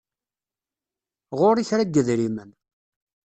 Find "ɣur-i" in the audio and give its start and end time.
1.39-1.63